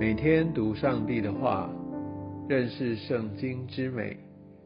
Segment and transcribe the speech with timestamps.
[0.00, 1.68] 每天读上帝的话，
[2.48, 4.16] 认识圣经之美，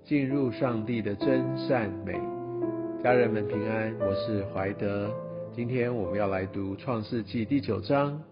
[0.05, 2.13] 进入上帝的真善美。
[3.03, 5.11] 家人们平安，我是怀德。
[5.53, 8.23] 今天我们要来读创世纪第九章。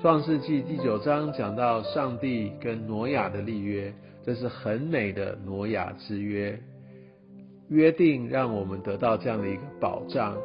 [0.00, 3.92] 创世纪第九章讲到上帝跟挪亚的立约，
[4.24, 6.56] 这是很美的挪亚之约。
[7.68, 10.36] 约定让我们得到这样的一个保障，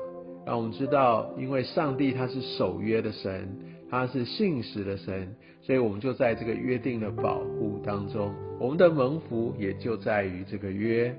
[0.44, 3.48] 让我们知道，因为上帝他是守约的神，
[3.90, 11.16] 他是信实的神，所以我们就在这个约定的保护当中，我们的蒙福也就在于这个约，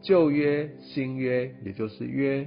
[0.00, 2.46] 旧约、新约，也就是约。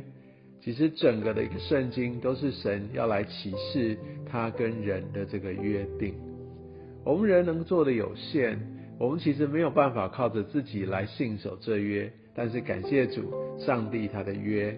[0.62, 6.16] 其实整个的一个圣经都是神要来启示他跟人的这个约定。
[7.04, 8.58] 我们人能做的有限，
[8.98, 12.12] 我们其实没有办法靠着自己来信守这约。
[12.34, 14.76] 但是感谢主，上帝他的约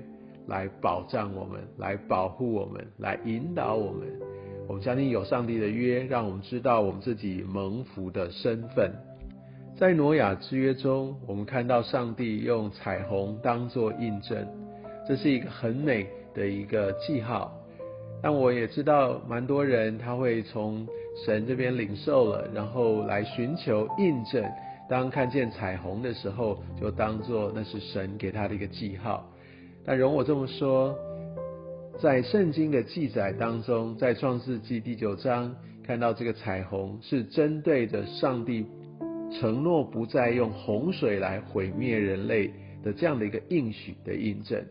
[0.48, 4.27] 来保障我们，来保护我们，来引导我们。
[4.68, 8.92] 我们相信有上帝的约，让我们知道我们自己蒙福的身份。
[9.78, 14.46] 在挪亚之约中，我们看到上帝用彩虹当做印证，
[15.08, 17.54] 这是一个很美的一个记号。
[18.22, 20.86] 但我也知道，蛮多人他会从
[21.26, 24.44] 神这边领受了，然后来寻求印证。
[24.90, 29.30] 当看见彩虹的时候，就当做那是神给他的一个记号。
[29.86, 30.94] 但容我这么说，
[32.00, 38.68] 在圣经的记载当中，在创世纪第九章看到这个彩虹，是针对着上帝
[39.32, 44.64] 承诺不再用洪水来毁灭人类的这样的一个应许的印证，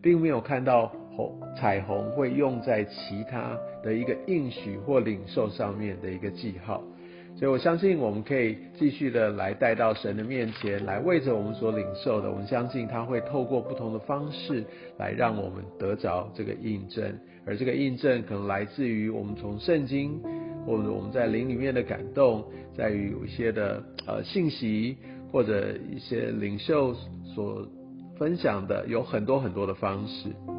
[0.00, 6.80] 并没有看到红彩虹会用在其他的一个应许或领受上面的一个记号。
[7.38, 14.64] 所以我相信我们可以继续的来带到神的面前来为着我们所领受的，我们相信他会透过不同的方式
[14.98, 20.20] 来让我们得着这个印证，而这个印证可能来自于我们从圣经
[20.66, 22.44] 或者我们在灵里面的感动，
[22.76, 24.96] 在于有一些的呃信息
[25.30, 26.92] 或者一些领袖
[27.36, 27.64] 所
[28.18, 30.57] 分享的，有很多很多的方式。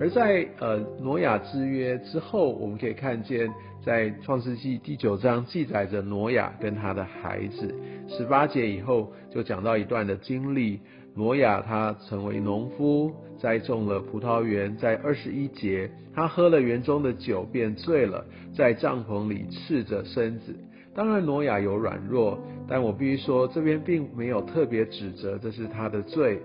[0.00, 3.48] 而在呃挪亚之约之后，我们可以看见，
[3.84, 7.72] 在创世纪第九章记载着挪亚跟他的孩子。
[8.08, 10.80] 十八节以后就讲到一段的经历，
[11.14, 14.76] 挪亚他成为农夫，栽种了葡萄园。
[14.76, 20.52] 在二十一节，他喝了园中的酒，便醉了，在帐篷里赤着身子。
[20.92, 22.36] 当然，挪亚有软弱，
[22.68, 26.40] 但我必须说，这边并没有特别指责这是他的罪，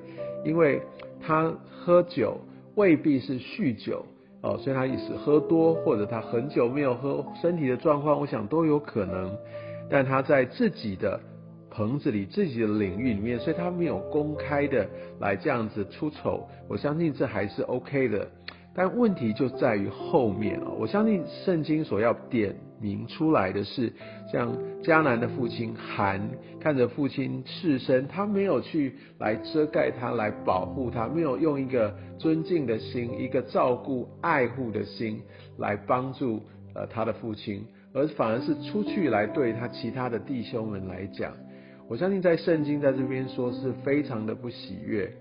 [0.45, 0.79] 因为
[1.19, 2.39] 他喝酒。
[2.79, 4.05] 未必是酗酒
[4.41, 9.29] 哦，所以他一直喝多，或者他很久没有喝，身体的状况，我想都有可能。
[9.89, 11.19] 但他在自己的
[11.69, 14.87] 棚子里、自己的领域里面，所以他没有公开的
[15.19, 16.47] 来这样子出丑。
[16.69, 18.25] 我相信这还是 OK 的。
[18.79, 23.91] 但问题就在于后面啊，我相信圣经所要点明出来的是，
[24.31, 26.21] 像迦南的父亲韩
[26.61, 35.19] 看着父亲赤身，他没有去来遮盖他，来保护他，没有用一个尊敬的心、一个照顾爱护的心
[35.57, 36.41] 来帮助
[36.73, 41.33] 呃他的父亲，而反而是出去来对他其他的弟兄们来讲，
[41.89, 45.11] 我相信在圣经在这边说是非常的不喜悦。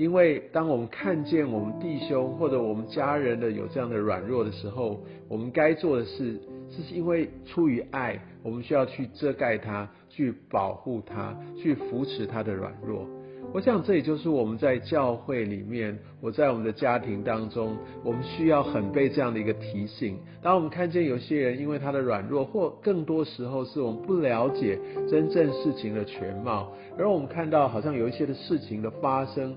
[0.00, 6.40] 因为当我们看见我们弟兄或者我们家人的有这样的软弱的时候，我们该做的事，
[6.70, 13.06] 是因为出于爱，我们需要去遮盖他，去保护他，去扶持他的软弱。
[13.52, 20.16] 我想这也就是我们在教会里面，我在我们的家庭当中，我们需要很被这样的一个提醒。
[20.40, 24.78] 当我们看见有些人因为他的软弱，或更多时候是我们不了解
[25.10, 29.54] 真正事情的全貌，而我们看到好像有一些的事情的发生。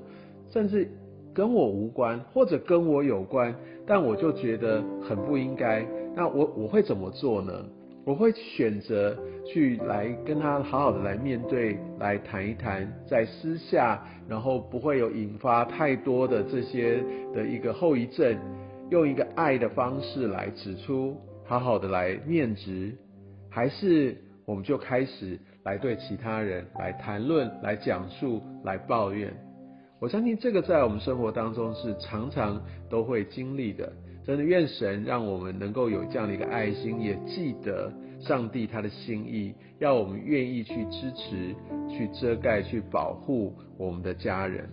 [0.54, 0.88] 甚至
[1.34, 3.56] 跟我无关，或者跟我有关，
[3.88, 5.84] 但我就觉得很不应该。
[6.16, 7.52] 那我我会怎么做呢？
[8.06, 17.04] 我会选择去来跟他好好的来面对，来谈一谈，在私下，然后不会有引发太多的这些
[17.34, 18.38] 的一个后遗症，
[18.92, 22.94] 用一个爱的方式来指出，好好的来面值，
[23.50, 24.16] 还是
[24.46, 29.34] 我们就开始来对其他人来谈论、来讲述、来抱怨。
[30.00, 33.92] 我相信这个在我们生活当中是常常都会经历的。
[34.26, 37.92] 真的，愿神让我们能够有这样的一个爱心，也记得
[38.22, 41.54] 上帝他的心意，要我们愿意去支持、
[41.90, 44.70] 去遮盖、去保护我们的家人。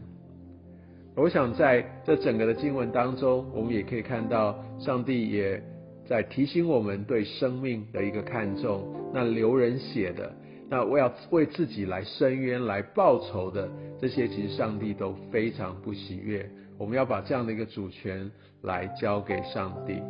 [1.16, 5.60] 我想在这整个的经文当中，我们也可以看到上帝也
[6.06, 8.84] 在提醒我们对生命的一个看重。
[9.12, 10.32] 那流人血的。
[10.70, 13.68] 那我要为自己来伸冤、来报仇的
[14.00, 16.48] 这些，其实上帝都非常不喜悦。
[16.78, 18.30] 我们要把这样的一个主权
[18.62, 20.00] 来交给上帝。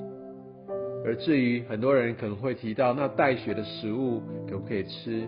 [1.03, 5.27] 而至于很多人可能会提到，那带血的食物可不可以吃？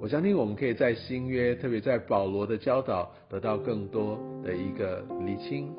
[0.00, 5.70] 我相信我们可以在新约，特别在保罗的教导，得到更多的一个厘清。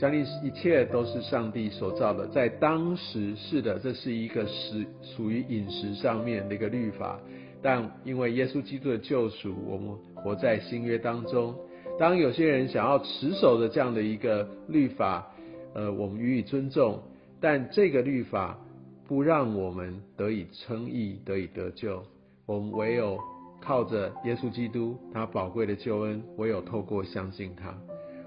[0.00, 7.20] 相信一切都是上帝所造的，在当时是的，这是一个食属于饮食上面的一个律法。
[7.62, 11.54] 但因为耶稣基督的救赎，我们活在新约当中。
[11.98, 15.30] 当有些人想要持守的这样的一个律法，
[15.74, 17.00] 呃，我们予以尊重。
[17.40, 18.58] 但这个律法
[19.06, 22.02] 不让我们得以称义，得以得救。
[22.46, 23.18] 我们唯有
[23.60, 27.72] 靠着耶稣基督他宝贵的救恩，唯有透过相信他。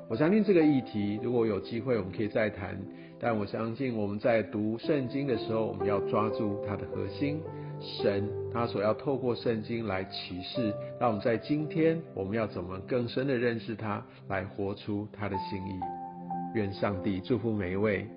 [0.07, 2.79] 我相信这个议题，如果有机会，我们可以再谈。
[3.19, 7.41] 但我相信我们在读圣经的时候，我们要抓住它的核心，
[7.79, 15.79] 神他所要透过圣经来启示，让我们在今天我们要怎么更深的认识他，来活出他的心意。
[16.53, 18.07] 愿上帝祝福每一位。